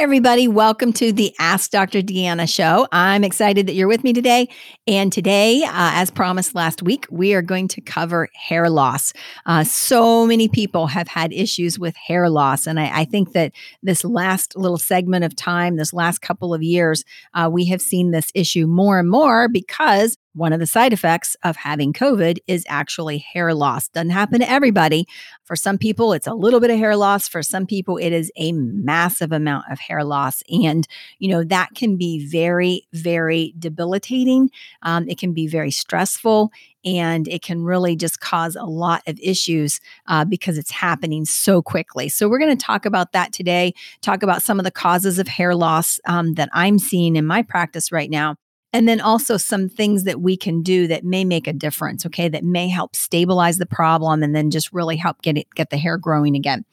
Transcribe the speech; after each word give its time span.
Everybody, 0.00 0.48
welcome 0.48 0.94
to 0.94 1.12
the 1.12 1.34
Ask 1.38 1.72
Dr. 1.72 2.00
Deanna 2.00 2.48
show. 2.48 2.88
I'm 2.90 3.22
excited 3.22 3.66
that 3.66 3.74
you're 3.74 3.86
with 3.86 4.02
me 4.02 4.14
today. 4.14 4.48
And 4.86 5.12
today, 5.12 5.62
uh, 5.62 5.92
as 5.92 6.10
promised 6.10 6.54
last 6.54 6.82
week, 6.82 7.06
we 7.10 7.34
are 7.34 7.42
going 7.42 7.68
to 7.68 7.82
cover 7.82 8.30
hair 8.34 8.70
loss. 8.70 9.12
Uh, 9.44 9.62
so 9.62 10.26
many 10.26 10.48
people 10.48 10.86
have 10.86 11.06
had 11.06 11.34
issues 11.34 11.78
with 11.78 11.94
hair 11.96 12.30
loss. 12.30 12.66
And 12.66 12.80
I, 12.80 13.00
I, 13.00 13.04
think 13.04 13.32
that 13.32 13.52
this 13.82 14.02
last 14.02 14.56
little 14.56 14.78
segment 14.78 15.26
of 15.26 15.36
time, 15.36 15.76
this 15.76 15.92
last 15.92 16.22
couple 16.22 16.54
of 16.54 16.62
years, 16.62 17.04
uh, 17.34 17.50
we 17.52 17.66
have 17.66 17.82
seen 17.82 18.10
this 18.10 18.32
issue 18.34 18.66
more 18.66 18.98
and 18.98 19.10
more 19.10 19.50
because 19.50 20.16
one 20.34 20.52
of 20.52 20.60
the 20.60 20.66
side 20.66 20.92
effects 20.92 21.36
of 21.42 21.56
having 21.56 21.92
COVID 21.92 22.38
is 22.46 22.64
actually 22.68 23.18
hair 23.18 23.52
loss. 23.52 23.88
Doesn't 23.88 24.10
happen 24.10 24.40
to 24.40 24.50
everybody. 24.50 25.06
For 25.44 25.56
some 25.56 25.76
people, 25.76 26.12
it's 26.12 26.26
a 26.26 26.34
little 26.34 26.60
bit 26.60 26.70
of 26.70 26.78
hair 26.78 26.96
loss. 26.96 27.26
For 27.26 27.42
some 27.42 27.66
people, 27.66 27.96
it 27.96 28.12
is 28.12 28.30
a 28.36 28.52
massive 28.52 29.32
amount 29.32 29.64
of 29.70 29.80
hair 29.80 30.04
loss. 30.04 30.42
And, 30.48 30.86
you 31.18 31.28
know, 31.28 31.42
that 31.44 31.70
can 31.74 31.96
be 31.96 32.26
very, 32.26 32.86
very 32.92 33.54
debilitating. 33.58 34.50
Um, 34.82 35.08
it 35.08 35.18
can 35.18 35.32
be 35.32 35.48
very 35.48 35.72
stressful 35.72 36.52
and 36.84 37.28
it 37.28 37.42
can 37.42 37.62
really 37.62 37.94
just 37.94 38.20
cause 38.20 38.56
a 38.56 38.64
lot 38.64 39.02
of 39.06 39.18
issues 39.20 39.80
uh, 40.06 40.24
because 40.24 40.56
it's 40.56 40.70
happening 40.70 41.24
so 41.24 41.60
quickly. 41.60 42.08
So, 42.08 42.28
we're 42.28 42.38
going 42.38 42.56
to 42.56 42.64
talk 42.64 42.86
about 42.86 43.12
that 43.12 43.32
today, 43.32 43.74
talk 44.00 44.22
about 44.22 44.42
some 44.42 44.58
of 44.58 44.64
the 44.64 44.70
causes 44.70 45.18
of 45.18 45.28
hair 45.28 45.54
loss 45.54 46.00
um, 46.06 46.34
that 46.34 46.48
I'm 46.52 46.78
seeing 46.78 47.16
in 47.16 47.26
my 47.26 47.42
practice 47.42 47.92
right 47.92 48.08
now 48.08 48.36
and 48.72 48.88
then 48.88 49.00
also 49.00 49.36
some 49.36 49.68
things 49.68 50.04
that 50.04 50.20
we 50.20 50.36
can 50.36 50.62
do 50.62 50.86
that 50.86 51.04
may 51.04 51.24
make 51.24 51.46
a 51.46 51.52
difference 51.52 52.06
okay 52.06 52.28
that 52.28 52.44
may 52.44 52.68
help 52.68 52.94
stabilize 52.94 53.58
the 53.58 53.66
problem 53.66 54.22
and 54.22 54.34
then 54.34 54.50
just 54.50 54.72
really 54.72 54.96
help 54.96 55.20
get 55.22 55.36
it 55.36 55.46
get 55.54 55.70
the 55.70 55.76
hair 55.76 55.98
growing 55.98 56.36
again. 56.36 56.64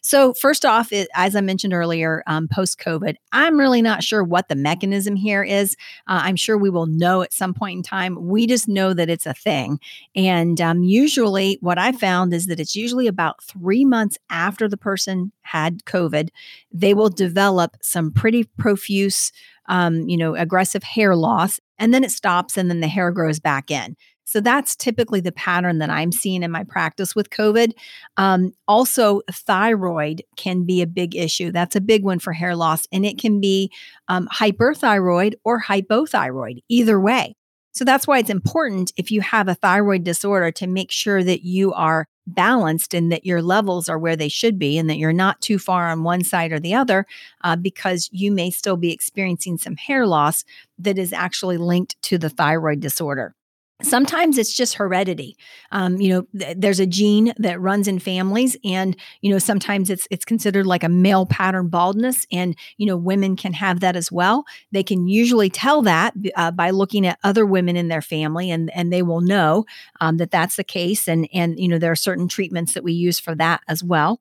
So 0.00 0.34
first 0.34 0.64
off 0.64 0.92
it, 0.92 1.08
as 1.14 1.36
i 1.36 1.40
mentioned 1.40 1.72
earlier 1.72 2.22
um, 2.26 2.48
post 2.48 2.78
covid 2.78 3.16
i'm 3.32 3.58
really 3.58 3.82
not 3.82 4.02
sure 4.02 4.24
what 4.24 4.48
the 4.48 4.56
mechanism 4.56 5.16
here 5.16 5.42
is. 5.42 5.76
Uh, 6.06 6.20
i'm 6.24 6.36
sure 6.36 6.58
we 6.58 6.70
will 6.70 6.86
know 6.86 7.22
at 7.22 7.32
some 7.32 7.54
point 7.54 7.78
in 7.78 7.82
time. 7.82 8.16
We 8.26 8.46
just 8.46 8.68
know 8.68 8.94
that 8.94 9.10
it's 9.10 9.26
a 9.26 9.34
thing. 9.34 9.78
And 10.14 10.60
um, 10.60 10.82
usually 10.82 11.58
what 11.60 11.78
i 11.78 11.92
found 11.92 12.32
is 12.34 12.46
that 12.46 12.60
it's 12.60 12.76
usually 12.76 13.06
about 13.06 13.42
three 13.42 13.84
months 13.84 14.18
after 14.30 14.68
the 14.68 14.76
person 14.76 15.32
had 15.42 15.84
covid 15.84 16.30
they 16.72 16.94
will 16.94 17.10
develop 17.10 17.76
some 17.82 18.10
pretty 18.10 18.44
profuse 18.58 19.30
um, 19.68 20.08
you 20.08 20.16
know, 20.16 20.34
aggressive 20.34 20.82
hair 20.82 21.16
loss, 21.16 21.60
and 21.78 21.92
then 21.92 22.04
it 22.04 22.10
stops 22.10 22.56
and 22.56 22.70
then 22.70 22.80
the 22.80 22.88
hair 22.88 23.10
grows 23.10 23.40
back 23.40 23.70
in. 23.70 23.96
So 24.26 24.40
that's 24.40 24.74
typically 24.74 25.20
the 25.20 25.32
pattern 25.32 25.78
that 25.78 25.90
I'm 25.90 26.10
seeing 26.10 26.42
in 26.42 26.50
my 26.50 26.64
practice 26.64 27.14
with 27.14 27.30
COVID. 27.30 27.72
Um, 28.16 28.52
also, 28.66 29.20
thyroid 29.30 30.22
can 30.36 30.64
be 30.64 30.80
a 30.80 30.86
big 30.86 31.14
issue. 31.14 31.52
That's 31.52 31.76
a 31.76 31.80
big 31.80 32.04
one 32.04 32.18
for 32.18 32.32
hair 32.32 32.56
loss, 32.56 32.86
and 32.90 33.04
it 33.04 33.18
can 33.18 33.40
be 33.40 33.70
um, 34.08 34.28
hyperthyroid 34.32 35.34
or 35.44 35.62
hypothyroid, 35.62 36.62
either 36.68 36.98
way. 36.98 37.36
So 37.72 37.84
that's 37.84 38.06
why 38.06 38.18
it's 38.18 38.30
important 38.30 38.92
if 38.96 39.10
you 39.10 39.20
have 39.20 39.48
a 39.48 39.56
thyroid 39.56 40.04
disorder 40.04 40.52
to 40.52 40.66
make 40.66 40.92
sure 40.92 41.22
that 41.24 41.44
you 41.44 41.72
are 41.72 42.06
balanced 42.26 42.94
and 42.94 43.12
that 43.12 43.26
your 43.26 43.42
levels 43.42 43.88
are 43.88 43.98
where 43.98 44.16
they 44.16 44.28
should 44.28 44.58
be 44.58 44.78
and 44.78 44.88
that 44.88 44.96
you're 44.98 45.12
not 45.12 45.40
too 45.40 45.58
far 45.58 45.88
on 45.90 46.02
one 46.02 46.24
side 46.24 46.52
or 46.52 46.60
the 46.60 46.74
other 46.74 47.06
uh, 47.42 47.56
because 47.56 48.08
you 48.12 48.32
may 48.32 48.50
still 48.50 48.76
be 48.76 48.92
experiencing 48.92 49.58
some 49.58 49.76
hair 49.76 50.06
loss 50.06 50.44
that 50.78 50.98
is 50.98 51.12
actually 51.12 51.58
linked 51.58 52.00
to 52.02 52.18
the 52.18 52.30
thyroid 52.30 52.80
disorder 52.80 53.34
sometimes 53.82 54.38
it's 54.38 54.52
just 54.52 54.74
heredity. 54.74 55.36
Um, 55.72 56.00
you 56.00 56.08
know 56.08 56.26
th- 56.38 56.56
there's 56.58 56.80
a 56.80 56.86
gene 56.86 57.32
that 57.38 57.60
runs 57.60 57.88
in 57.88 57.98
families 57.98 58.56
and 58.64 58.96
you 59.20 59.30
know 59.30 59.38
sometimes 59.38 59.90
it's 59.90 60.06
it's 60.10 60.24
considered 60.24 60.66
like 60.66 60.84
a 60.84 60.88
male 60.88 61.26
pattern 61.26 61.68
baldness 61.68 62.26
and 62.32 62.56
you 62.76 62.86
know 62.86 62.96
women 62.96 63.36
can 63.36 63.52
have 63.52 63.80
that 63.80 63.96
as 63.96 64.10
well. 64.12 64.44
They 64.72 64.82
can 64.82 65.08
usually 65.08 65.50
tell 65.50 65.82
that 65.82 66.14
uh, 66.36 66.50
by 66.50 66.70
looking 66.70 67.06
at 67.06 67.18
other 67.24 67.44
women 67.46 67.76
in 67.76 67.88
their 67.88 68.02
family 68.02 68.50
and 68.50 68.70
and 68.74 68.92
they 68.92 69.02
will 69.02 69.20
know 69.20 69.64
um, 70.00 70.16
that 70.18 70.30
that's 70.30 70.56
the 70.56 70.64
case 70.64 71.08
and 71.08 71.28
and 71.32 71.58
you 71.58 71.68
know 71.68 71.78
there 71.78 71.92
are 71.92 71.96
certain 71.96 72.28
treatments 72.28 72.74
that 72.74 72.84
we 72.84 72.92
use 72.92 73.18
for 73.18 73.34
that 73.34 73.60
as 73.68 73.82
well 73.82 74.20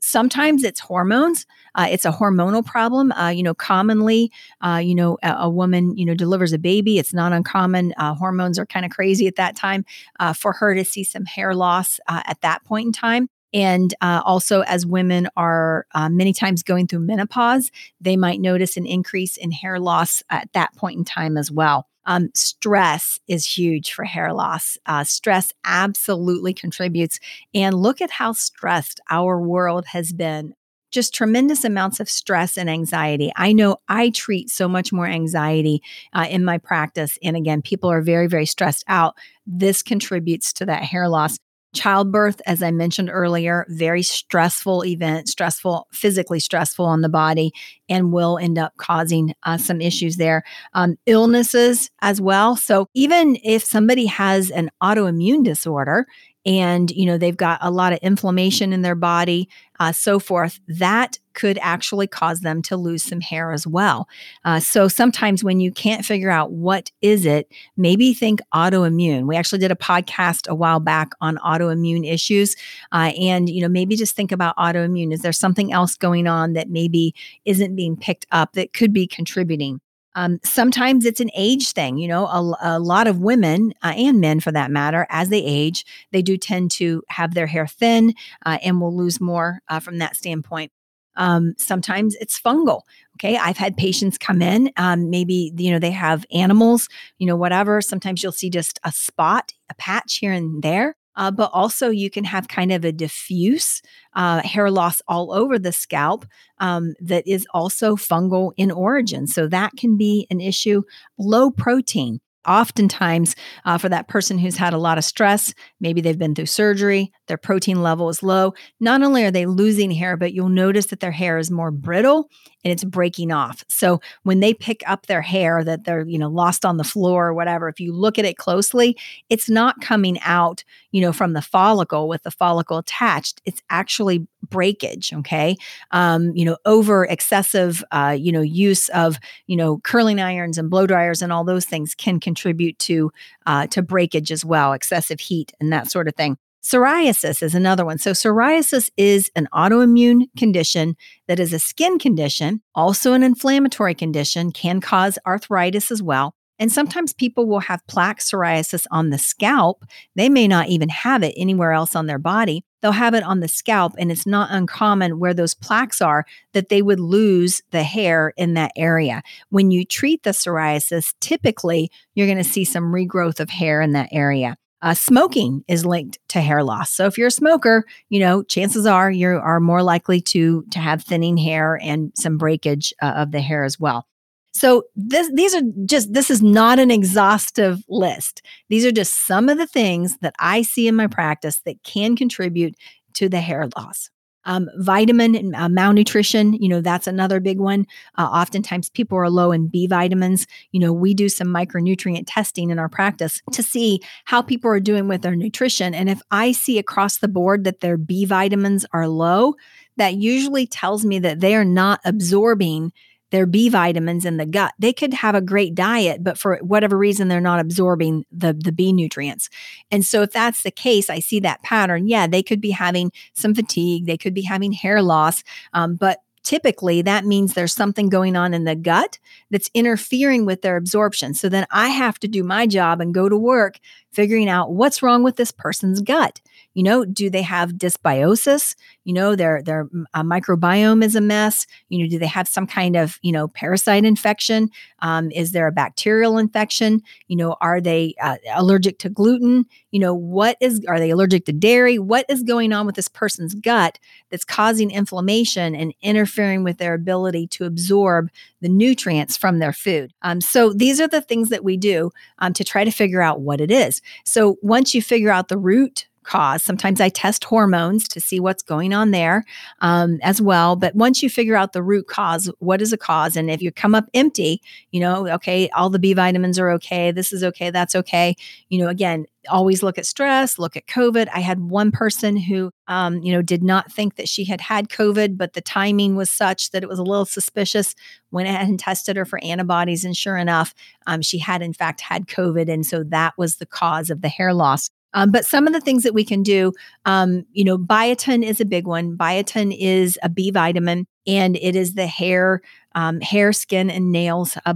Sometimes 0.00 0.64
it's 0.64 0.80
hormones. 0.80 1.46
Uh, 1.74 1.88
it's 1.90 2.04
a 2.04 2.12
hormonal 2.12 2.64
problem. 2.64 3.12
Uh, 3.12 3.28
you 3.28 3.42
know, 3.42 3.54
commonly, 3.54 4.30
uh, 4.60 4.80
you 4.82 4.94
know, 4.94 5.18
a, 5.22 5.32
a, 5.40 5.50
woman, 5.50 5.96
you 5.96 6.04
know, 6.04 6.14
delivers 6.14 6.52
a 6.52 6.58
baby. 6.58 6.98
It's 6.98 7.12
not 7.12 7.32
uncommon. 7.32 7.94
Uh, 7.96 8.14
hormones 8.14 8.58
are 8.58 8.66
kind 8.66 8.86
of 8.86 8.92
crazy 8.92 9.26
at 9.26 9.36
that 9.36 9.56
time 9.56 9.84
uh, 10.20 10.32
for 10.32 10.52
her 10.52 10.74
to 10.74 10.84
see 10.84 11.04
some 11.04 11.24
hair 11.24 11.54
loss 11.54 12.00
uh, 12.08 12.22
at 12.26 12.40
that 12.42 12.64
point 12.64 12.86
in 12.86 12.92
time. 12.92 13.28
And 13.54 13.94
also, 14.02 14.60
as 14.62 14.84
women 14.84 15.28
are 15.36 15.86
many 16.10 16.32
times 16.32 16.62
going 16.62 16.86
through 16.86 17.00
menopause, 17.00 17.70
they 18.00 18.16
might 18.16 18.40
notice 18.40 18.76
an 18.76 18.86
increase 18.86 19.36
in 19.36 19.52
hair 19.52 19.78
loss 19.80 20.22
at 20.30 20.52
that 20.52 20.74
point 20.76 20.98
in 20.98 21.04
time 21.04 21.36
as 21.36 21.50
well. 21.50 21.86
Um, 22.04 22.30
stress 22.34 23.20
is 23.28 23.44
huge 23.44 23.92
for 23.92 24.04
hair 24.04 24.32
loss. 24.32 24.78
Uh, 24.86 25.04
stress 25.04 25.52
absolutely 25.64 26.54
contributes. 26.54 27.20
And 27.52 27.74
look 27.74 28.00
at 28.00 28.10
how 28.10 28.32
stressed 28.32 28.98
our 29.10 29.38
world 29.38 29.84
has 29.88 30.14
been. 30.14 30.54
Just 30.90 31.12
tremendous 31.12 31.66
amounts 31.66 32.00
of 32.00 32.08
stress 32.08 32.56
and 32.56 32.70
anxiety. 32.70 33.30
I 33.36 33.52
know 33.52 33.76
I 33.90 34.08
treat 34.08 34.48
so 34.48 34.68
much 34.68 34.90
more 34.90 35.06
anxiety 35.06 35.82
uh, 36.14 36.26
in 36.30 36.46
my 36.46 36.56
practice. 36.56 37.18
And 37.22 37.36
again, 37.36 37.60
people 37.60 37.90
are 37.90 38.00
very, 38.00 38.26
very 38.26 38.46
stressed 38.46 38.84
out. 38.88 39.14
This 39.46 39.82
contributes 39.82 40.54
to 40.54 40.64
that 40.64 40.84
hair 40.84 41.10
loss. 41.10 41.38
Childbirth, 41.74 42.40
as 42.46 42.62
I 42.62 42.70
mentioned 42.70 43.10
earlier, 43.12 43.66
very 43.68 44.02
stressful 44.02 44.84
event, 44.84 45.28
stressful, 45.28 45.86
physically 45.92 46.40
stressful 46.40 46.84
on 46.84 47.02
the 47.02 47.08
body, 47.08 47.52
and 47.88 48.12
will 48.12 48.38
end 48.38 48.58
up 48.58 48.72
causing 48.78 49.34
uh, 49.42 49.58
some 49.58 49.80
issues 49.80 50.16
there. 50.16 50.44
Um, 50.72 50.96
illnesses 51.06 51.90
as 52.00 52.20
well. 52.20 52.56
So, 52.56 52.88
even 52.94 53.36
if 53.44 53.64
somebody 53.64 54.06
has 54.06 54.50
an 54.50 54.70
autoimmune 54.82 55.44
disorder 55.44 56.06
and 56.48 56.90
you 56.92 57.04
know 57.04 57.18
they've 57.18 57.36
got 57.36 57.58
a 57.60 57.70
lot 57.70 57.92
of 57.92 57.98
inflammation 57.98 58.72
in 58.72 58.80
their 58.80 58.94
body 58.94 59.48
uh, 59.80 59.92
so 59.92 60.18
forth 60.18 60.58
that 60.66 61.18
could 61.34 61.58
actually 61.60 62.06
cause 62.06 62.40
them 62.40 62.62
to 62.62 62.76
lose 62.76 63.04
some 63.04 63.20
hair 63.20 63.52
as 63.52 63.64
well. 63.64 64.08
Uh, 64.44 64.58
so 64.58 64.88
sometimes 64.88 65.44
when 65.44 65.60
you 65.60 65.70
can't 65.70 66.04
figure 66.04 66.30
out 66.30 66.50
what 66.50 66.90
is 67.00 67.24
it 67.26 67.52
maybe 67.76 68.12
think 68.12 68.40
autoimmune. 68.52 69.26
We 69.26 69.36
actually 69.36 69.60
did 69.60 69.70
a 69.70 69.76
podcast 69.76 70.48
a 70.48 70.54
while 70.54 70.80
back 70.80 71.10
on 71.20 71.36
autoimmune 71.36 72.10
issues 72.10 72.56
uh, 72.92 73.12
and 73.20 73.48
you 73.48 73.60
know 73.60 73.68
maybe 73.68 73.94
just 73.94 74.16
think 74.16 74.32
about 74.32 74.56
autoimmune. 74.56 75.12
Is 75.12 75.20
there 75.20 75.32
something 75.32 75.70
else 75.70 75.96
going 75.96 76.26
on 76.26 76.54
that 76.54 76.70
maybe 76.70 77.14
isn't 77.44 77.76
being 77.76 77.96
picked 77.96 78.26
up 78.32 78.54
that 78.54 78.72
could 78.72 78.94
be 78.94 79.06
contributing 79.06 79.80
um, 80.18 80.40
sometimes 80.42 81.04
it's 81.04 81.20
an 81.20 81.30
age 81.36 81.70
thing. 81.70 81.96
You 81.96 82.08
know, 82.08 82.26
a, 82.26 82.56
a 82.60 82.78
lot 82.80 83.06
of 83.06 83.20
women 83.20 83.72
uh, 83.84 83.94
and 83.96 84.20
men, 84.20 84.40
for 84.40 84.50
that 84.50 84.68
matter, 84.68 85.06
as 85.10 85.28
they 85.28 85.38
age, 85.38 85.86
they 86.10 86.22
do 86.22 86.36
tend 86.36 86.72
to 86.72 87.04
have 87.08 87.34
their 87.34 87.46
hair 87.46 87.68
thin 87.68 88.14
uh, 88.44 88.58
and 88.64 88.80
will 88.80 88.94
lose 88.94 89.20
more 89.20 89.60
uh, 89.68 89.78
from 89.78 89.98
that 89.98 90.16
standpoint. 90.16 90.72
Um, 91.14 91.54
sometimes 91.56 92.16
it's 92.16 92.40
fungal. 92.40 92.82
Okay, 93.16 93.36
I've 93.36 93.56
had 93.56 93.76
patients 93.76 94.18
come 94.18 94.42
in. 94.42 94.72
Um, 94.76 95.08
maybe 95.08 95.52
you 95.56 95.70
know 95.70 95.78
they 95.78 95.92
have 95.92 96.26
animals, 96.32 96.88
you 97.18 97.26
know, 97.26 97.36
whatever. 97.36 97.80
Sometimes 97.80 98.20
you'll 98.20 98.32
see 98.32 98.50
just 98.50 98.80
a 98.82 98.90
spot, 98.90 99.52
a 99.70 99.74
patch 99.74 100.16
here 100.16 100.32
and 100.32 100.62
there. 100.62 100.96
Uh, 101.18 101.30
but 101.30 101.50
also, 101.52 101.90
you 101.90 102.08
can 102.08 102.24
have 102.24 102.48
kind 102.48 102.72
of 102.72 102.84
a 102.84 102.92
diffuse 102.92 103.82
uh, 104.14 104.40
hair 104.40 104.70
loss 104.70 105.02
all 105.08 105.32
over 105.32 105.58
the 105.58 105.72
scalp 105.72 106.24
um, 106.58 106.94
that 107.00 107.26
is 107.26 107.46
also 107.52 107.96
fungal 107.96 108.52
in 108.56 108.70
origin. 108.70 109.26
So, 109.26 109.46
that 109.48 109.72
can 109.76 109.98
be 109.98 110.26
an 110.30 110.40
issue. 110.40 110.82
Low 111.18 111.50
protein 111.50 112.20
oftentimes 112.48 113.36
uh, 113.64 113.78
for 113.78 113.88
that 113.88 114.08
person 114.08 114.38
who's 114.38 114.56
had 114.56 114.72
a 114.72 114.78
lot 114.78 114.98
of 114.98 115.04
stress 115.04 115.54
maybe 115.80 116.00
they've 116.00 116.18
been 116.18 116.34
through 116.34 116.46
surgery 116.46 117.12
their 117.26 117.36
protein 117.38 117.82
level 117.82 118.08
is 118.08 118.22
low 118.22 118.54
not 118.80 119.02
only 119.02 119.24
are 119.24 119.30
they 119.30 119.46
losing 119.46 119.90
hair 119.90 120.16
but 120.16 120.32
you'll 120.32 120.48
notice 120.48 120.86
that 120.86 121.00
their 121.00 121.12
hair 121.12 121.38
is 121.38 121.50
more 121.50 121.70
brittle 121.70 122.28
and 122.64 122.72
it's 122.72 122.84
breaking 122.84 123.30
off. 123.32 123.64
So 123.68 124.00
when 124.24 124.40
they 124.40 124.52
pick 124.52 124.82
up 124.86 125.06
their 125.06 125.22
hair 125.22 125.64
that 125.64 125.84
they're 125.84 126.06
you 126.06 126.18
know 126.18 126.28
lost 126.28 126.64
on 126.64 126.76
the 126.76 126.84
floor 126.84 127.28
or 127.28 127.34
whatever 127.34 127.68
if 127.68 127.80
you 127.80 127.92
look 127.92 128.18
at 128.18 128.24
it 128.24 128.36
closely 128.36 128.96
it's 129.28 129.48
not 129.48 129.80
coming 129.80 130.18
out 130.20 130.64
you 130.90 131.00
know 131.00 131.12
from 131.12 131.32
the 131.32 131.42
follicle 131.42 132.08
with 132.08 132.22
the 132.22 132.30
follicle 132.30 132.78
attached. 132.78 133.40
It's 133.44 133.62
actually 133.70 134.26
breakage. 134.50 135.12
Okay, 135.12 135.56
um, 135.90 136.32
you 136.34 136.44
know, 136.44 136.56
over 136.64 137.04
excessive, 137.04 137.84
uh, 137.92 138.16
you 138.18 138.32
know, 138.32 138.42
use 138.42 138.88
of 138.90 139.18
you 139.46 139.56
know 139.56 139.78
curling 139.78 140.20
irons 140.20 140.58
and 140.58 140.70
blow 140.70 140.86
dryers 140.86 141.22
and 141.22 141.32
all 141.32 141.44
those 141.44 141.64
things 141.64 141.94
can 141.94 142.20
contribute 142.20 142.78
to 142.80 143.10
uh, 143.46 143.66
to 143.68 143.82
breakage 143.82 144.32
as 144.32 144.44
well, 144.44 144.72
excessive 144.72 145.20
heat 145.20 145.52
and 145.60 145.72
that 145.72 145.90
sort 145.90 146.08
of 146.08 146.14
thing. 146.14 146.36
Psoriasis 146.62 147.42
is 147.42 147.54
another 147.54 147.84
one. 147.84 147.98
So, 147.98 148.10
psoriasis 148.10 148.90
is 148.96 149.30
an 149.36 149.48
autoimmune 149.54 150.26
condition 150.36 150.96
that 151.26 151.40
is 151.40 151.52
a 151.52 151.58
skin 151.58 151.98
condition, 151.98 152.60
also 152.74 153.12
an 153.12 153.22
inflammatory 153.22 153.94
condition, 153.94 154.50
can 154.52 154.80
cause 154.80 155.18
arthritis 155.26 155.90
as 155.90 156.02
well. 156.02 156.34
And 156.58 156.72
sometimes 156.72 157.12
people 157.12 157.46
will 157.46 157.60
have 157.60 157.86
plaque 157.86 158.18
psoriasis 158.18 158.84
on 158.90 159.10
the 159.10 159.18
scalp. 159.18 159.84
They 160.16 160.28
may 160.28 160.48
not 160.48 160.68
even 160.68 160.88
have 160.88 161.22
it 161.22 161.34
anywhere 161.36 161.72
else 161.72 161.94
on 161.94 162.06
their 162.06 162.18
body. 162.18 162.64
They'll 162.80 162.92
have 162.92 163.14
it 163.14 163.22
on 163.22 163.40
the 163.40 163.48
scalp, 163.48 163.94
and 163.98 164.12
it's 164.12 164.26
not 164.26 164.50
uncommon 164.50 165.18
where 165.18 165.34
those 165.34 165.54
plaques 165.54 166.00
are 166.00 166.24
that 166.52 166.68
they 166.68 166.82
would 166.82 167.00
lose 167.00 167.60
the 167.70 167.82
hair 167.82 168.32
in 168.36 168.54
that 168.54 168.72
area. 168.76 169.22
When 169.50 169.70
you 169.70 169.84
treat 169.84 170.22
the 170.22 170.30
psoriasis, 170.30 171.14
typically 171.20 171.90
you're 172.14 172.26
going 172.26 172.38
to 172.38 172.44
see 172.44 172.64
some 172.64 172.92
regrowth 172.92 173.40
of 173.40 173.50
hair 173.50 173.80
in 173.80 173.92
that 173.92 174.08
area. 174.12 174.56
Uh, 174.80 174.94
smoking 174.94 175.64
is 175.66 175.84
linked 175.84 176.18
to 176.28 176.40
hair 176.40 176.62
loss. 176.62 176.90
So 176.92 177.06
if 177.06 177.18
you're 177.18 177.28
a 177.28 177.32
smoker, 177.32 177.84
you 178.10 178.20
know 178.20 178.44
chances 178.44 178.86
are 178.86 179.10
you 179.10 179.28
are 179.28 179.58
more 179.58 179.82
likely 179.82 180.20
to 180.20 180.62
to 180.70 180.78
have 180.78 181.02
thinning 181.02 181.36
hair 181.36 181.80
and 181.82 182.12
some 182.14 182.38
breakage 182.38 182.94
uh, 183.02 183.14
of 183.16 183.32
the 183.32 183.40
hair 183.40 183.64
as 183.64 183.80
well. 183.80 184.06
So 184.52 184.84
this 184.96 185.30
these 185.34 185.54
are 185.54 185.62
just 185.84 186.12
this 186.12 186.30
is 186.30 186.42
not 186.42 186.78
an 186.78 186.90
exhaustive 186.90 187.82
list. 187.88 188.42
These 188.68 188.84
are 188.84 188.92
just 188.92 189.26
some 189.26 189.48
of 189.48 189.58
the 189.58 189.66
things 189.66 190.16
that 190.18 190.34
I 190.38 190.62
see 190.62 190.88
in 190.88 190.96
my 190.96 191.06
practice 191.06 191.60
that 191.60 191.82
can 191.84 192.16
contribute 192.16 192.74
to 193.14 193.28
the 193.28 193.40
hair 193.40 193.68
loss. 193.76 194.10
Um, 194.44 194.70
vitamin 194.78 195.54
uh, 195.54 195.68
malnutrition, 195.68 196.54
you 196.54 196.70
know, 196.70 196.80
that's 196.80 197.06
another 197.06 197.38
big 197.38 197.58
one. 197.58 197.86
Uh, 198.16 198.22
oftentimes 198.22 198.88
people 198.88 199.18
are 199.18 199.28
low 199.28 199.52
in 199.52 199.68
B 199.68 199.86
vitamins. 199.86 200.46
You 200.72 200.80
know, 200.80 200.92
we 200.92 201.12
do 201.12 201.28
some 201.28 201.48
micronutrient 201.48 202.24
testing 202.26 202.70
in 202.70 202.78
our 202.78 202.88
practice 202.88 203.42
to 203.52 203.62
see 203.62 204.00
how 204.24 204.40
people 204.40 204.70
are 204.70 204.80
doing 204.80 205.06
with 205.06 205.20
their 205.20 205.36
nutrition. 205.36 205.94
And 205.94 206.08
if 206.08 206.22
I 206.30 206.52
see 206.52 206.78
across 206.78 207.18
the 207.18 207.28
board 207.28 207.64
that 207.64 207.80
their 207.80 207.98
B 207.98 208.24
vitamins 208.24 208.86
are 208.92 209.06
low, 209.06 209.54
that 209.98 210.14
usually 210.14 210.66
tells 210.66 211.04
me 211.04 211.18
that 211.18 211.40
they 211.40 211.54
are 211.54 211.64
not 211.64 212.00
absorbing 212.06 212.92
their 213.30 213.46
B 213.46 213.68
vitamins 213.68 214.24
in 214.24 214.36
the 214.36 214.46
gut. 214.46 214.74
They 214.78 214.92
could 214.92 215.14
have 215.14 215.34
a 215.34 215.40
great 215.40 215.74
diet, 215.74 216.24
but 216.24 216.38
for 216.38 216.56
whatever 216.58 216.96
reason, 216.96 217.28
they're 217.28 217.40
not 217.40 217.60
absorbing 217.60 218.24
the, 218.32 218.52
the 218.52 218.72
B 218.72 218.92
nutrients. 218.92 219.48
And 219.90 220.04
so, 220.04 220.22
if 220.22 220.32
that's 220.32 220.62
the 220.62 220.70
case, 220.70 221.10
I 221.10 221.20
see 221.20 221.40
that 221.40 221.62
pattern. 221.62 222.08
Yeah, 222.08 222.26
they 222.26 222.42
could 222.42 222.60
be 222.60 222.70
having 222.70 223.12
some 223.34 223.54
fatigue, 223.54 224.06
they 224.06 224.16
could 224.16 224.34
be 224.34 224.42
having 224.42 224.72
hair 224.72 225.02
loss, 225.02 225.42
um, 225.72 225.96
but 225.96 226.20
typically 226.48 227.02
that 227.02 227.26
means 227.26 227.52
there's 227.52 227.74
something 227.74 228.08
going 228.08 228.34
on 228.34 228.54
in 228.54 228.64
the 228.64 228.74
gut 228.74 229.18
that's 229.50 229.70
interfering 229.74 230.46
with 230.46 230.62
their 230.62 230.76
absorption. 230.76 231.34
So 231.34 231.50
then 231.50 231.66
I 231.70 231.88
have 231.88 232.18
to 232.20 232.28
do 232.28 232.42
my 232.42 232.66
job 232.66 233.02
and 233.02 233.12
go 233.12 233.28
to 233.28 233.36
work 233.36 233.78
figuring 234.18 234.48
out 234.48 234.72
what's 234.72 235.00
wrong 235.00 235.22
with 235.22 235.36
this 235.36 235.52
person's 235.52 236.00
gut. 236.00 236.40
You 236.74 236.82
know, 236.82 237.04
do 237.04 237.30
they 237.30 237.42
have 237.42 237.74
dysbiosis? 237.74 238.74
You 239.04 239.12
know, 239.14 239.36
their 239.36 239.62
their 239.62 239.88
uh, 240.12 240.24
microbiome 240.24 241.04
is 241.04 241.14
a 241.14 241.20
mess. 241.20 241.66
You 241.88 242.02
know, 242.02 242.10
do 242.10 242.18
they 242.18 242.26
have 242.26 242.48
some 242.48 242.66
kind 242.66 242.96
of 242.96 243.20
you 243.22 243.30
know 243.30 243.46
parasite 243.48 244.04
infection? 244.04 244.70
Um, 244.98 245.30
is 245.30 245.52
there 245.52 245.68
a 245.68 245.72
bacterial 245.72 246.36
infection? 246.36 247.00
You 247.28 247.36
know, 247.36 247.56
are 247.60 247.80
they 247.80 248.14
uh, 248.20 248.38
allergic 248.54 248.98
to 249.00 249.08
gluten? 249.08 249.66
You 249.92 250.00
know, 250.00 250.14
what 250.14 250.56
is 250.60 250.84
are 250.88 250.98
they 250.98 251.10
allergic 251.10 251.46
to 251.46 251.52
dairy? 251.52 251.98
What 251.98 252.26
is 252.28 252.42
going 252.42 252.72
on 252.72 252.86
with 252.86 252.96
this 252.96 253.08
person's 253.08 253.54
gut 253.54 253.98
that's 254.30 254.44
causing 254.44 254.90
inflammation 254.90 255.74
and 255.74 255.94
interfering 256.02 256.64
with 256.64 256.78
their 256.78 256.94
ability 256.94 257.46
to 257.48 257.64
absorb 257.64 258.30
the 258.60 258.68
nutrients 258.68 259.36
from 259.36 259.58
their 259.58 259.72
food? 259.72 260.12
Um, 260.22 260.40
so 260.40 260.72
these 260.72 261.00
are 261.00 261.08
the 261.08 261.22
things 261.22 261.48
that 261.50 261.64
we 261.64 261.76
do 261.76 262.10
um, 262.40 262.52
to 262.52 262.64
try 262.64 262.84
to 262.84 262.90
figure 262.90 263.22
out 263.22 263.40
what 263.40 263.60
it 263.60 263.70
is. 263.70 264.02
So 264.24 264.56
once 264.62 264.94
you 264.94 265.02
figure 265.02 265.30
out 265.30 265.48
the 265.48 265.58
root 265.58 266.07
cause. 266.28 266.62
Sometimes 266.62 267.00
I 267.00 267.08
test 267.08 267.42
hormones 267.44 268.06
to 268.08 268.20
see 268.20 268.38
what's 268.38 268.62
going 268.62 268.92
on 268.92 269.12
there 269.12 269.44
um, 269.80 270.18
as 270.22 270.42
well. 270.42 270.76
But 270.76 270.94
once 270.94 271.22
you 271.22 271.30
figure 271.30 271.56
out 271.56 271.72
the 271.72 271.82
root 271.82 272.06
cause, 272.06 272.50
what 272.58 272.82
is 272.82 272.92
a 272.92 272.98
cause? 272.98 273.34
And 273.34 273.50
if 273.50 273.62
you 273.62 273.72
come 273.72 273.94
up 273.94 274.04
empty, 274.12 274.60
you 274.90 275.00
know, 275.00 275.26
okay, 275.28 275.70
all 275.70 275.88
the 275.88 275.98
B 275.98 276.12
vitamins 276.12 276.58
are 276.58 276.70
okay, 276.72 277.10
this 277.12 277.32
is 277.32 277.42
okay, 277.42 277.70
that's 277.70 277.94
okay. 277.94 278.36
You 278.68 278.78
know, 278.78 278.88
again, 278.88 279.24
always 279.48 279.82
look 279.82 279.96
at 279.96 280.04
stress, 280.04 280.58
look 280.58 280.76
at 280.76 280.86
COVID. 280.86 281.28
I 281.32 281.40
had 281.40 281.60
one 281.60 281.90
person 281.90 282.36
who, 282.36 282.70
um, 282.88 283.22
you 283.22 283.32
know, 283.32 283.40
did 283.40 283.62
not 283.62 283.90
think 283.90 284.16
that 284.16 284.28
she 284.28 284.44
had 284.44 284.60
had 284.60 284.90
COVID, 284.90 285.38
but 285.38 285.54
the 285.54 285.62
timing 285.62 286.14
was 286.14 286.28
such 286.28 286.72
that 286.72 286.82
it 286.82 286.88
was 286.90 286.98
a 286.98 287.04
little 287.04 287.24
suspicious. 287.24 287.94
Went 288.30 288.48
ahead 288.48 288.68
and 288.68 288.78
tested 288.78 289.16
her 289.16 289.24
for 289.24 289.42
antibodies, 289.42 290.04
and 290.04 290.14
sure 290.14 290.36
enough, 290.36 290.74
um, 291.06 291.22
she 291.22 291.38
had 291.38 291.62
in 291.62 291.72
fact 291.72 292.02
had 292.02 292.26
COVID, 292.26 292.68
and 292.68 292.84
so 292.84 293.02
that 293.04 293.32
was 293.38 293.56
the 293.56 293.66
cause 293.66 294.10
of 294.10 294.20
the 294.20 294.28
hair 294.28 294.52
loss. 294.52 294.90
Um, 295.14 295.30
but 295.30 295.44
some 295.46 295.66
of 295.66 295.72
the 295.72 295.80
things 295.80 296.02
that 296.02 296.14
we 296.14 296.24
can 296.24 296.42
do, 296.42 296.72
um, 297.06 297.44
you 297.52 297.64
know, 297.64 297.78
biotin 297.78 298.44
is 298.44 298.60
a 298.60 298.64
big 298.64 298.86
one. 298.86 299.16
Biotin 299.16 299.74
is 299.78 300.18
a 300.22 300.28
B 300.28 300.50
vitamin, 300.50 301.06
and 301.26 301.56
it 301.56 301.74
is 301.74 301.94
the 301.94 302.06
hair, 302.06 302.60
um, 302.94 303.20
hair, 303.20 303.52
skin, 303.52 303.90
and 303.90 304.12
nails 304.12 304.58
uh, 304.66 304.74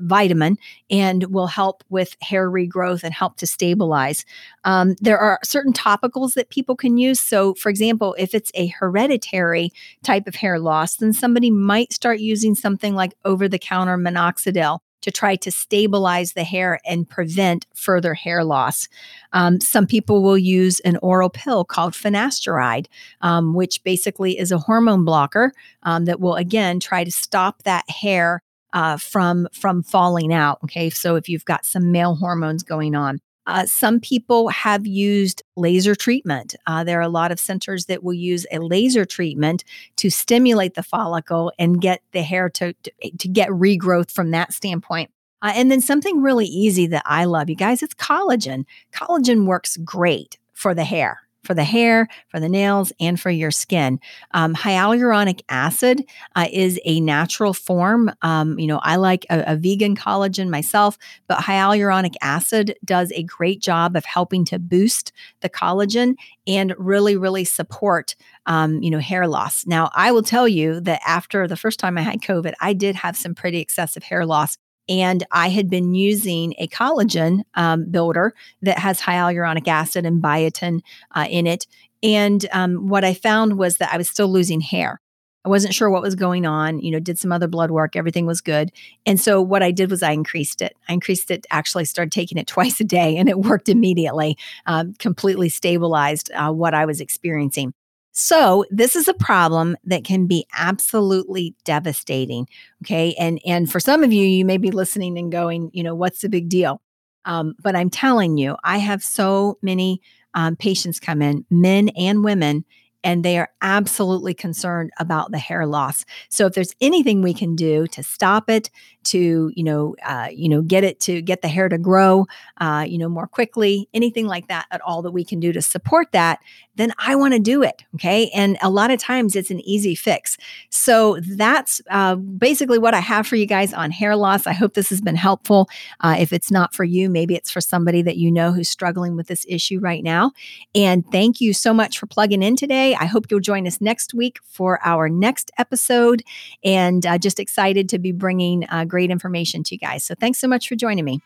vitamin, 0.00 0.58
and 0.90 1.24
will 1.24 1.46
help 1.48 1.82
with 1.88 2.16
hair 2.22 2.50
regrowth 2.50 3.02
and 3.02 3.12
help 3.12 3.36
to 3.38 3.46
stabilize. 3.46 4.24
Um, 4.64 4.94
there 5.00 5.18
are 5.18 5.40
certain 5.42 5.72
topicals 5.72 6.34
that 6.34 6.50
people 6.50 6.76
can 6.76 6.96
use. 6.96 7.20
So, 7.20 7.54
for 7.54 7.68
example, 7.68 8.14
if 8.18 8.34
it's 8.34 8.52
a 8.54 8.68
hereditary 8.68 9.72
type 10.02 10.26
of 10.26 10.36
hair 10.36 10.58
loss, 10.58 10.96
then 10.96 11.12
somebody 11.12 11.50
might 11.50 11.92
start 11.92 12.20
using 12.20 12.54
something 12.54 12.94
like 12.94 13.14
over-the-counter 13.24 13.98
minoxidil 13.98 14.78
to 15.04 15.10
try 15.10 15.36
to 15.36 15.50
stabilize 15.50 16.32
the 16.32 16.44
hair 16.44 16.80
and 16.86 17.06
prevent 17.06 17.66
further 17.74 18.14
hair 18.14 18.42
loss. 18.42 18.88
Um, 19.34 19.60
some 19.60 19.86
people 19.86 20.22
will 20.22 20.38
use 20.38 20.80
an 20.80 20.96
oral 21.02 21.28
pill 21.28 21.62
called 21.62 21.92
finasteride, 21.92 22.86
um, 23.20 23.52
which 23.52 23.84
basically 23.84 24.38
is 24.38 24.50
a 24.50 24.58
hormone 24.58 25.04
blocker 25.04 25.52
um, 25.82 26.06
that 26.06 26.20
will 26.20 26.36
again 26.36 26.80
try 26.80 27.04
to 27.04 27.10
stop 27.10 27.62
that 27.64 27.88
hair 27.90 28.42
uh, 28.72 28.96
from 28.96 29.46
from 29.52 29.82
falling 29.82 30.32
out. 30.32 30.58
Okay, 30.64 30.88
so 30.88 31.16
if 31.16 31.28
you've 31.28 31.44
got 31.44 31.66
some 31.66 31.92
male 31.92 32.14
hormones 32.14 32.62
going 32.62 32.94
on. 32.94 33.20
Uh, 33.46 33.66
some 33.66 34.00
people 34.00 34.48
have 34.48 34.86
used 34.86 35.42
laser 35.56 35.94
treatment. 35.94 36.54
Uh, 36.66 36.82
there 36.84 36.98
are 36.98 37.02
a 37.02 37.08
lot 37.08 37.32
of 37.32 37.38
centers 37.38 37.86
that 37.86 38.02
will 38.02 38.14
use 38.14 38.46
a 38.50 38.58
laser 38.58 39.04
treatment 39.04 39.64
to 39.96 40.10
stimulate 40.10 40.74
the 40.74 40.82
follicle 40.82 41.52
and 41.58 41.80
get 41.80 42.00
the 42.12 42.22
hair 42.22 42.48
to, 42.48 42.72
to, 42.82 42.92
to 43.18 43.28
get 43.28 43.48
regrowth 43.50 44.10
from 44.10 44.30
that 44.30 44.52
standpoint. 44.52 45.10
Uh, 45.42 45.52
and 45.54 45.70
then 45.70 45.80
something 45.80 46.22
really 46.22 46.46
easy 46.46 46.86
that 46.86 47.02
I 47.04 47.26
love, 47.26 47.50
you 47.50 47.56
guys, 47.56 47.82
it's 47.82 47.94
collagen. 47.94 48.64
Collagen 48.92 49.44
works 49.44 49.76
great 49.76 50.38
for 50.54 50.74
the 50.74 50.84
hair 50.84 51.23
for 51.44 51.54
the 51.54 51.64
hair, 51.64 52.08
for 52.28 52.40
the 52.40 52.48
nails, 52.48 52.92
and 52.98 53.20
for 53.20 53.30
your 53.30 53.50
skin. 53.50 54.00
Um, 54.32 54.54
hyaluronic 54.54 55.42
acid 55.48 56.04
uh, 56.34 56.46
is 56.52 56.80
a 56.84 57.00
natural 57.00 57.54
form. 57.54 58.10
Um, 58.22 58.58
you 58.58 58.66
know, 58.66 58.80
I 58.82 58.96
like 58.96 59.26
a, 59.30 59.44
a, 59.52 59.56
vegan 59.56 59.96
collagen 59.96 60.48
myself, 60.48 60.98
but 61.26 61.38
hyaluronic 61.38 62.14
acid 62.22 62.76
does 62.84 63.12
a 63.12 63.22
great 63.22 63.60
job 63.60 63.96
of 63.96 64.04
helping 64.04 64.44
to 64.46 64.58
boost 64.58 65.12
the 65.40 65.48
collagen 65.48 66.14
and 66.46 66.74
really, 66.78 67.16
really 67.16 67.44
support, 67.44 68.14
um, 68.46 68.82
you 68.82 68.90
know, 68.90 68.98
hair 68.98 69.26
loss. 69.26 69.66
Now, 69.66 69.90
I 69.94 70.12
will 70.12 70.22
tell 70.22 70.48
you 70.48 70.80
that 70.80 71.00
after 71.06 71.46
the 71.46 71.56
first 71.56 71.78
time 71.78 71.96
I 71.96 72.02
had 72.02 72.20
COVID, 72.20 72.54
I 72.60 72.72
did 72.72 72.96
have 72.96 73.16
some 73.16 73.34
pretty 73.34 73.60
excessive 73.60 74.02
hair 74.02 74.26
loss 74.26 74.58
and 74.88 75.26
I 75.30 75.48
had 75.48 75.70
been 75.70 75.94
using 75.94 76.54
a 76.58 76.68
collagen 76.68 77.42
um, 77.54 77.90
builder 77.90 78.34
that 78.62 78.78
has 78.78 79.00
hyaluronic 79.00 79.68
acid 79.68 80.04
and 80.04 80.22
biotin 80.22 80.80
uh, 81.12 81.26
in 81.28 81.46
it. 81.46 81.66
And 82.02 82.44
um, 82.52 82.88
what 82.88 83.04
I 83.04 83.14
found 83.14 83.58
was 83.58 83.78
that 83.78 83.92
I 83.92 83.96
was 83.96 84.08
still 84.08 84.28
losing 84.28 84.60
hair. 84.60 85.00
I 85.44 85.50
wasn't 85.50 85.74
sure 85.74 85.90
what 85.90 86.02
was 86.02 86.14
going 86.14 86.46
on, 86.46 86.80
you 86.80 86.90
know, 86.90 87.00
did 87.00 87.18
some 87.18 87.30
other 87.30 87.48
blood 87.48 87.70
work, 87.70 87.96
everything 87.96 88.24
was 88.24 88.40
good. 88.40 88.72
And 89.04 89.20
so 89.20 89.42
what 89.42 89.62
I 89.62 89.72
did 89.72 89.90
was 89.90 90.02
I 90.02 90.12
increased 90.12 90.62
it. 90.62 90.74
I 90.88 90.94
increased 90.94 91.30
it, 91.30 91.46
actually 91.50 91.84
started 91.84 92.12
taking 92.12 92.38
it 92.38 92.46
twice 92.54 92.80
a 92.80 92.84
day, 92.84 93.16
and 93.16 93.28
it 93.28 93.38
worked 93.38 93.68
immediately, 93.68 94.38
um, 94.66 94.94
completely 94.94 95.50
stabilized 95.50 96.30
uh, 96.32 96.50
what 96.50 96.72
I 96.72 96.86
was 96.86 97.00
experiencing. 97.00 97.74
So 98.16 98.64
this 98.70 98.94
is 98.94 99.08
a 99.08 99.14
problem 99.14 99.76
that 99.84 100.04
can 100.04 100.26
be 100.26 100.46
absolutely 100.56 101.56
devastating. 101.64 102.46
Okay. 102.84 103.14
And 103.18 103.40
and 103.44 103.70
for 103.70 103.80
some 103.80 104.04
of 104.04 104.12
you, 104.12 104.24
you 104.24 104.44
may 104.44 104.56
be 104.56 104.70
listening 104.70 105.18
and 105.18 105.32
going, 105.32 105.70
you 105.72 105.82
know, 105.82 105.96
what's 105.96 106.20
the 106.20 106.28
big 106.28 106.48
deal? 106.48 106.80
Um, 107.24 107.54
but 107.60 107.74
I'm 107.74 107.90
telling 107.90 108.38
you, 108.38 108.56
I 108.62 108.78
have 108.78 109.02
so 109.02 109.58
many 109.62 110.00
um, 110.34 110.54
patients 110.54 111.00
come 111.00 111.22
in, 111.22 111.44
men 111.50 111.88
and 111.96 112.22
women, 112.22 112.64
and 113.04 113.24
they 113.24 113.38
are 113.38 113.50
absolutely 113.62 114.34
concerned 114.34 114.90
about 114.98 115.30
the 115.30 115.38
hair 115.38 115.66
loss. 115.66 116.04
So 116.30 116.46
if 116.46 116.54
there's 116.54 116.74
anything 116.80 117.22
we 117.22 117.34
can 117.34 117.54
do 117.54 117.86
to 117.88 118.02
stop 118.02 118.50
it, 118.50 118.70
to 119.04 119.52
you 119.54 119.62
know, 119.62 119.94
uh, 120.02 120.28
you 120.32 120.48
know, 120.48 120.62
get 120.62 120.82
it 120.82 120.98
to 121.00 121.20
get 121.20 121.42
the 121.42 121.48
hair 121.48 121.68
to 121.68 121.78
grow, 121.78 122.26
uh, 122.58 122.86
you 122.88 122.98
know, 122.98 123.08
more 123.08 123.26
quickly, 123.26 123.88
anything 123.92 124.26
like 124.26 124.48
that 124.48 124.66
at 124.70 124.80
all 124.80 125.02
that 125.02 125.12
we 125.12 125.24
can 125.24 125.38
do 125.38 125.52
to 125.52 125.60
support 125.60 126.08
that, 126.12 126.40
then 126.76 126.92
I 126.98 127.14
want 127.14 127.34
to 127.34 127.40
do 127.40 127.62
it. 127.62 127.84
Okay, 127.94 128.30
and 128.34 128.56
a 128.62 128.70
lot 128.70 128.90
of 128.90 128.98
times 128.98 129.36
it's 129.36 129.50
an 129.50 129.60
easy 129.60 129.94
fix. 129.94 130.36
So 130.70 131.18
that's 131.20 131.80
uh, 131.90 132.16
basically 132.16 132.78
what 132.78 132.94
I 132.94 133.00
have 133.00 133.26
for 133.26 133.36
you 133.36 133.46
guys 133.46 133.74
on 133.74 133.90
hair 133.90 134.16
loss. 134.16 134.46
I 134.46 134.52
hope 134.52 134.74
this 134.74 134.88
has 134.88 135.02
been 135.02 135.16
helpful. 135.16 135.68
Uh, 136.00 136.16
if 136.18 136.32
it's 136.32 136.50
not 136.50 136.74
for 136.74 136.84
you, 136.84 137.10
maybe 137.10 137.34
it's 137.34 137.50
for 137.50 137.60
somebody 137.60 138.02
that 138.02 138.16
you 138.16 138.30
know 138.30 138.52
who's 138.52 138.70
struggling 138.70 139.16
with 139.16 139.26
this 139.26 139.44
issue 139.48 139.78
right 139.80 140.02
now. 140.02 140.32
And 140.74 141.04
thank 141.12 141.40
you 141.40 141.52
so 141.52 141.74
much 141.74 141.98
for 141.98 142.06
plugging 142.06 142.42
in 142.42 142.56
I 142.96 143.06
hope 143.06 143.26
you'll 143.30 143.40
join 143.40 143.66
us 143.66 143.80
next 143.80 144.14
week 144.14 144.38
for 144.42 144.80
our 144.84 145.08
next 145.08 145.50
episode. 145.58 146.22
And 146.62 147.04
uh, 147.04 147.18
just 147.18 147.40
excited 147.40 147.88
to 147.90 147.98
be 147.98 148.12
bringing 148.12 148.66
uh, 148.68 148.84
great 148.84 149.10
information 149.10 149.62
to 149.64 149.74
you 149.74 149.78
guys. 149.78 150.04
So 150.04 150.14
thanks 150.14 150.38
so 150.38 150.48
much 150.48 150.68
for 150.68 150.76
joining 150.76 151.04
me. 151.04 151.20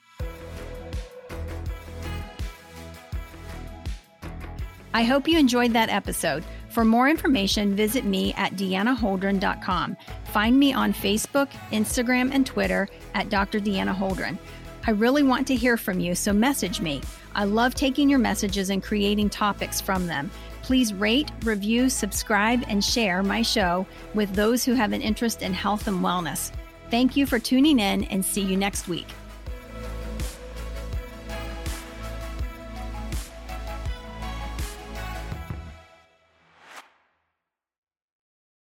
I 4.95 5.03
hope 5.05 5.29
you 5.29 5.39
enjoyed 5.39 5.73
that 5.75 5.91
episode. 5.91 6.45
For 6.71 6.85
more 6.85 7.09
information, 7.09 7.77
visit 7.77 8.05
me 8.05 8.35
at 8.35 8.55
deannaholdren.com. 8.55 9.97
Find 10.33 10.59
me 10.59 10.73
on 10.73 10.93
Facebook, 10.93 11.49
Instagram, 11.71 12.33
and 12.33 12.47
Twitter 12.47 12.89
at 13.15 13.31
Dr. 13.31 13.61
Deanna 13.61 13.95
Holdren. 13.95 14.39
I 14.87 14.93
really 14.93 15.23
want 15.23 15.47
to 15.49 15.55
hear 15.55 15.77
from 15.77 16.01
you, 16.01 16.15
so 16.15 16.33
message 16.33 16.81
me. 16.81 17.03
I 17.35 17.45
love 17.45 17.75
taking 17.75 18.09
your 18.09 18.19
messages 18.19 18.71
and 18.71 18.83
creating 18.83 19.31
topics 19.31 19.81
from 19.81 20.07
them. 20.07 20.31
Please 20.69 20.93
rate, 20.93 21.31
review, 21.45 21.89
subscribe, 21.89 22.63
and 22.69 22.85
share 22.85 23.23
my 23.23 23.41
show 23.41 23.87
with 24.13 24.35
those 24.35 24.67
who 24.67 24.75
have 24.75 24.93
an 24.93 25.01
interest 25.01 25.41
in 25.41 25.55
health 25.55 25.89
and 25.89 26.01
wellness. 26.01 26.53
Thank 26.91 27.17
you 27.17 27.25
for 27.25 27.39
tuning 27.39 27.79
in 27.79 28.05
and 28.05 28.23
see 28.23 28.43
you 28.43 28.55
next 28.55 28.87
week. 28.87 29.07